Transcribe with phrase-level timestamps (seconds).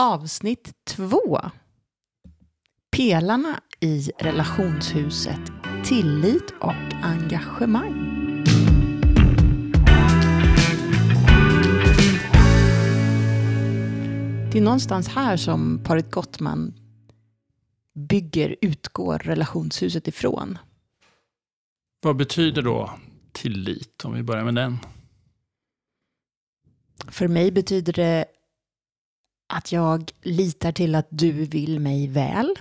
[0.00, 1.40] Avsnitt två.
[2.96, 5.40] Pelarna i relationshuset
[5.84, 8.12] tillit och engagemang.
[14.52, 16.74] Det är någonstans här som paret Gottman
[17.94, 20.58] bygger, utgår relationshuset ifrån.
[22.00, 22.90] Vad betyder då
[23.32, 24.78] tillit, om vi börjar med den?
[27.08, 28.24] För mig betyder det
[29.46, 32.54] att jag litar till att du vill mig väl,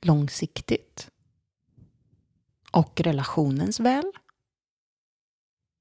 [0.00, 1.10] långsiktigt.
[2.70, 4.12] Och relationens väl.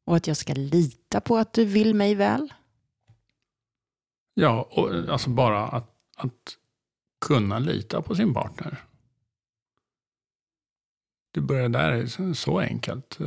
[0.06, 2.54] Och att jag ska lita på att du vill mig väl.
[4.34, 6.58] Ja, och alltså bara att, att
[7.26, 8.84] kunna lita på sin partner.
[11.34, 13.18] Det börjar där, så enkelt.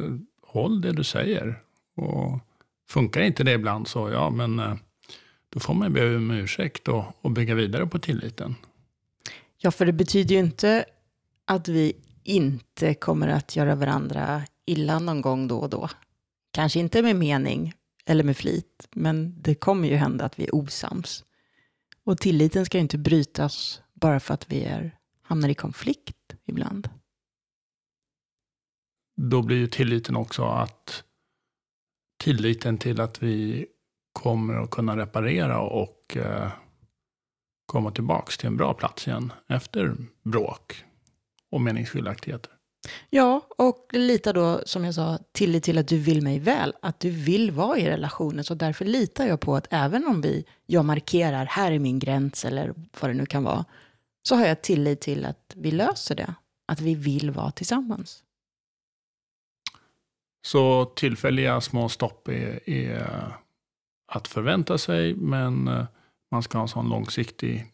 [0.42, 1.62] Håll det du säger.
[1.96, 2.41] Och
[2.88, 4.77] funkar inte det ibland så, ja men eh,
[5.56, 8.55] då får man be om ursäkt och, och bygga vidare på tilliten.
[9.59, 10.84] Ja, för det betyder ju inte
[11.44, 15.89] att vi inte kommer att göra varandra illa någon gång då och då.
[16.50, 17.75] Kanske inte med mening
[18.06, 21.25] eller med flit, men det kommer ju hända att vi är osams.
[22.05, 26.89] Och tilliten ska ju inte brytas bara för att vi är, hamnar i konflikt ibland.
[29.17, 31.05] Då blir ju tilliten också att
[32.19, 33.67] tilliten till att vi
[34.17, 36.48] kommer att kunna reparera och eh,
[37.67, 40.84] komma tillbaka till en bra plats igen efter bråk
[41.50, 42.53] och meningsskiljaktigheter.
[43.11, 46.75] Ja, och lita då, som jag sa, tillit till att du vill mig väl.
[46.83, 48.45] Att du vill vara i relationen.
[48.45, 52.45] Så därför litar jag på att även om vi, jag markerar, här är min gräns
[52.45, 53.64] eller vad det nu kan vara.
[54.23, 56.34] Så har jag tillit till att vi löser det.
[56.69, 58.23] Att vi vill vara tillsammans.
[60.47, 63.36] Så tillfälliga små stopp är, är
[64.06, 65.86] att förvänta sig, men eh,
[66.30, 67.66] man ska ha en sån långsiktig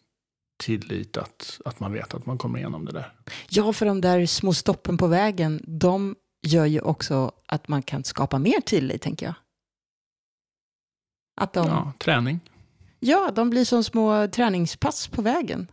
[0.63, 3.13] tillit att, att man vet att man kommer igenom det där.
[3.49, 6.15] Ja, för de där små stoppen på vägen, de
[6.47, 9.35] gör ju också att man kan skapa mer tillit, tänker jag.
[11.41, 12.39] Att de, ja, ja träning.
[12.99, 15.71] Ja, de blir som små träningspass på vägen.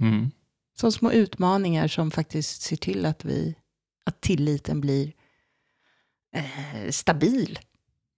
[0.00, 0.30] Mm.
[0.78, 3.54] Som små utmaningar som faktiskt ser till att, vi,
[4.04, 5.12] att tilliten blir
[6.36, 7.58] eh, stabil.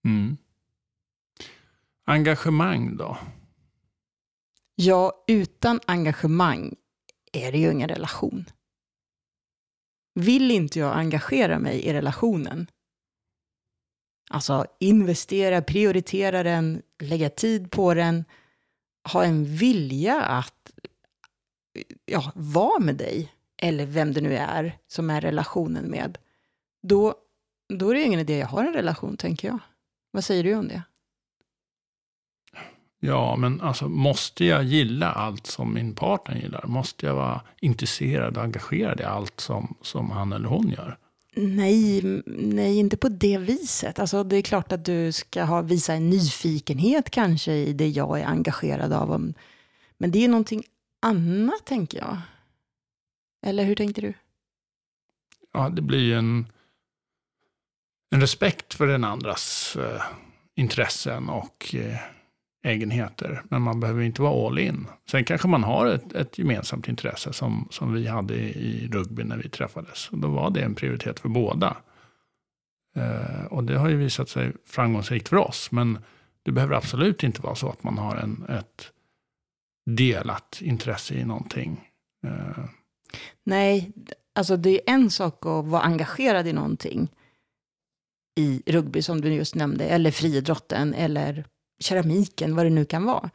[0.05, 0.37] Mm.
[2.07, 3.19] Engagemang då?
[4.75, 6.75] Ja, utan engagemang
[7.33, 8.45] är det ju ingen relation.
[10.15, 12.67] Vill inte jag engagera mig i relationen,
[14.31, 18.25] alltså investera, prioritera den, lägga tid på den,
[19.13, 20.73] ha en vilja att
[22.05, 26.19] ja, vara med dig, eller vem det nu är som är relationen med,
[26.83, 27.15] då,
[27.69, 29.59] då är det ingen idé jag har en relation, tänker jag.
[30.11, 30.83] Vad säger du om det?
[33.07, 36.67] Ja, men alltså måste jag gilla allt som min partner gillar?
[36.67, 40.99] Måste jag vara intresserad och engagerad i allt som, som han eller hon gör?
[41.37, 43.99] Nej, nej, inte på det viset.
[43.99, 48.21] Alltså, det är klart att du ska ha, visa en nyfikenhet kanske i det jag
[48.21, 49.33] är engagerad av.
[49.99, 50.63] Men det är någonting
[51.03, 52.19] annat, tänker jag.
[53.47, 54.15] Eller hur tänkte du?
[55.53, 56.47] Ja, det blir en,
[58.11, 60.03] en respekt för den andras eh,
[60.55, 61.99] intressen och eh,
[62.65, 63.43] egenheter.
[63.49, 64.87] Men man behöver inte vara all in.
[65.11, 69.37] Sen kanske man har ett, ett gemensamt intresse som, som vi hade i, rugby när
[69.37, 70.09] vi träffades.
[70.09, 71.77] Och då var det en prioritet för båda.
[72.97, 75.73] Eh, och det har ju visat sig framgångsrikt för oss.
[75.73, 75.99] Men
[76.43, 78.91] det behöver absolut inte vara så att man har en, ett
[79.91, 81.89] delat intresse i någonting.
[82.27, 82.65] Eh.
[83.45, 83.93] Nej,
[84.35, 87.09] alltså det är en sak att vara engagerad i någonting
[88.37, 91.45] i rugby som du just nämnde, eller friidrotten, eller
[91.85, 93.31] keramiken, vad det nu kan vara.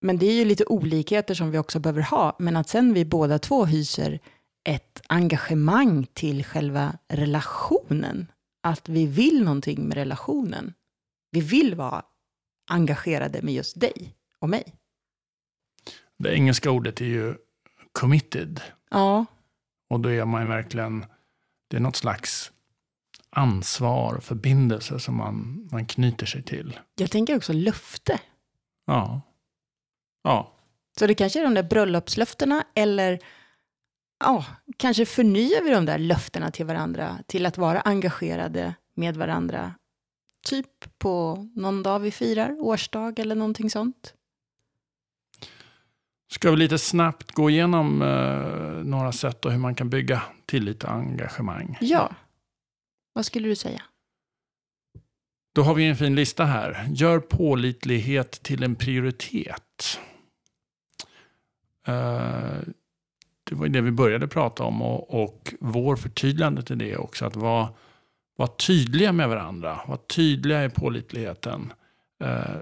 [0.00, 2.36] Men det är ju lite olikheter som vi också behöver ha.
[2.38, 4.20] Men att sen vi båda två hyser
[4.68, 8.26] ett engagemang till själva relationen.
[8.62, 10.74] Att vi vill någonting med relationen.
[11.30, 12.04] Vi vill vara
[12.70, 14.74] engagerade med just dig och mig.
[16.18, 17.34] Det engelska ordet är ju
[17.92, 18.60] committed.
[18.90, 19.26] Ja.
[19.90, 21.06] Och då är man verkligen,
[21.68, 22.52] det är något slags
[23.30, 26.78] ansvar och förbindelse som man, man knyter sig till.
[26.94, 28.20] Jag tänker också löfte.
[28.86, 29.20] Ja.
[30.22, 30.52] Ja.
[30.98, 33.18] Så det kanske är de där bröllopslöftena eller
[34.20, 34.44] ja,
[34.76, 39.74] kanske förnyar vi de där löftena till varandra till att vara engagerade med varandra.
[40.46, 44.14] Typ på någon dag vi firar, årsdag eller någonting sånt.
[46.32, 50.84] Ska vi lite snabbt gå igenom eh, några sätt och hur man kan bygga tillit
[50.84, 51.78] och engagemang?
[51.80, 52.10] Ja.
[53.16, 53.82] Vad skulle du säga?
[55.54, 56.86] Då har vi en fin lista här.
[56.90, 59.98] Gör pålitlighet till en prioritet.
[61.86, 62.58] Eh,
[63.44, 67.24] det var det vi började prata om och, och vår förtydligande till det också.
[67.24, 67.68] Att vara,
[68.36, 71.72] vara tydliga med varandra, vara tydliga i pålitligheten.
[72.24, 72.56] Eh,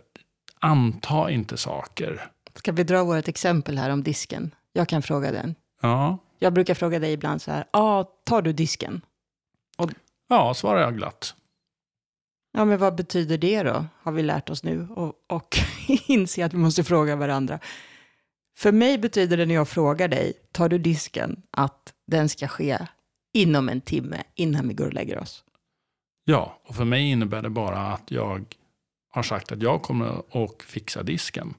[0.58, 2.30] anta inte saker.
[2.54, 4.54] Ska vi dra vårt exempel här om disken?
[4.72, 5.54] Jag kan fråga den.
[5.80, 9.00] Ja, Jag brukar fråga dig ibland så här, ah, tar du disken?
[10.28, 11.34] Ja svarar jag glatt.
[12.52, 13.86] Ja, men vad betyder det då?
[14.02, 15.56] Har vi lärt oss nu och, och
[16.06, 17.58] inse att vi måste fråga varandra.
[18.56, 22.78] För mig betyder det när jag frågar dig, tar du disken, att den ska ske
[23.32, 25.44] inom en timme innan vi går och lägger oss.
[26.24, 28.56] Ja, och för mig innebär det bara att jag
[29.10, 31.54] har sagt att jag kommer att fixa disken.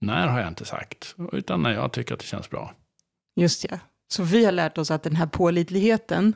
[0.00, 2.74] När har jag inte sagt, utan när jag tycker att det känns bra.
[3.36, 3.78] Just ja.
[4.08, 6.34] Så vi har lärt oss att den här pålitligheten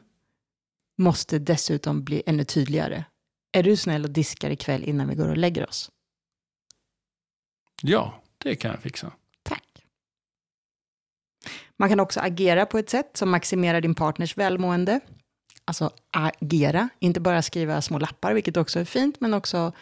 [0.97, 3.05] måste dessutom bli ännu tydligare.
[3.53, 5.91] Är du snäll och diskar ikväll innan vi går och lägger oss?
[7.83, 9.13] Ja, det kan jag fixa.
[9.43, 9.87] Tack.
[11.77, 15.01] Man kan också agera på ett sätt som maximerar din partners välmående.
[15.65, 19.73] Alltså agera, inte bara skriva små lappar, vilket också är fint, men också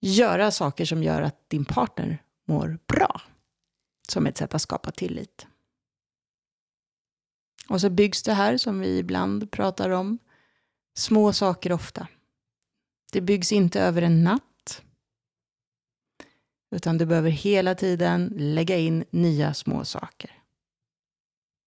[0.00, 3.20] göra saker som gör att din partner mår bra.
[4.08, 5.46] Som ett sätt att skapa tillit.
[7.68, 10.18] Och så byggs det här, som vi ibland pratar om,
[10.96, 12.08] små saker ofta.
[13.12, 14.82] Det byggs inte över en natt,
[16.70, 20.30] utan du behöver hela tiden lägga in nya små saker.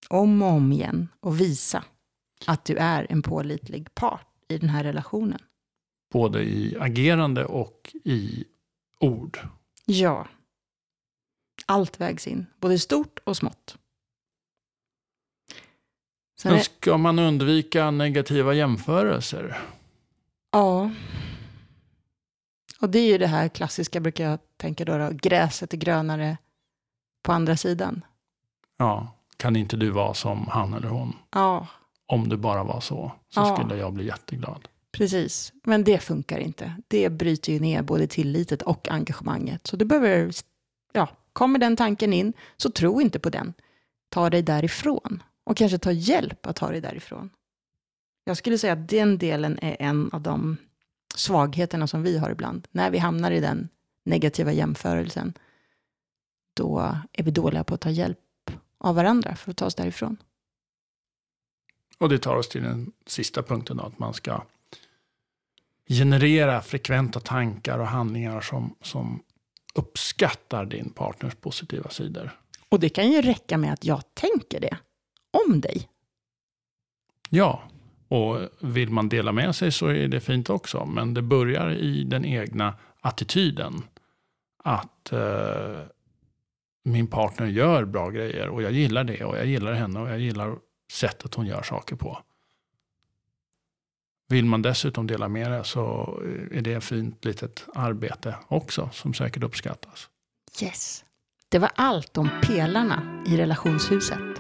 [0.10, 1.84] Om och om igen och visa
[2.46, 5.40] att du är en pålitlig part i den här relationen.
[6.12, 8.44] Både i agerande och i
[9.00, 9.40] ord.
[9.86, 10.28] Ja.
[11.66, 13.78] Allt vägs in, både stort och smått.
[16.42, 19.60] Sen ska man undvika negativa jämförelser?
[20.52, 20.92] ja.
[22.80, 26.38] Och det är ju det här klassiska, brukar jag tänka då, då gräset är grönare
[27.24, 28.06] på andra sidan.
[28.78, 31.16] Ja, kan inte du vara som han eller hon?
[31.32, 31.68] Ja,
[32.06, 33.56] Om det bara var så, så Ja.
[33.58, 34.68] skulle jag bli jätteglad.
[34.92, 36.74] Precis, men det funkar inte.
[36.88, 39.68] Det bryter ju ner både tillitet och engagemanget.
[39.68, 40.32] Så du behöver,
[40.94, 43.54] ja, kommer den tanken in, så tro inte på den.
[44.10, 47.30] Ta dig därifrån och kanske ta hjälp att ta dig därifrån.
[48.24, 50.58] Jag skulle säga att den delen är en av de
[51.16, 52.68] svagheterna som vi har ibland.
[52.72, 53.70] När vi hamnar i den
[54.06, 55.34] negativa jämförelsen,
[56.54, 58.20] då är vi dåliga på att ta hjälp
[58.78, 60.18] av varandra för att ta oss därifrån.
[61.98, 64.44] Och det tar oss till den sista punkten då, att man ska
[65.88, 69.24] generera frekventa tankar och handlingar som, som
[69.74, 72.40] uppskattar din partners positiva sidor.
[72.70, 74.78] Och det kan ju räcka med att jag tänker det
[75.52, 75.90] om dig.
[77.30, 77.62] Ja,
[78.08, 80.86] och vill man dela med sig så är det fint också.
[80.86, 83.84] Men det börjar i den egna attityden.
[84.64, 85.80] Att eh,
[86.84, 90.20] min partner gör bra grejer och jag gillar det och jag gillar henne och jag
[90.20, 90.56] gillar
[90.92, 92.20] sättet hon gör saker på.
[94.28, 96.20] Vill man dessutom dela med det så
[96.52, 100.10] är det ett fint litet arbete också som säkert uppskattas.
[100.62, 101.06] Yes.
[101.50, 104.31] Det var allt om pelarna i relationshuset.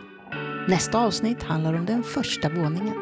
[0.72, 2.96] Nästa avsnitt handlar om den första våningen.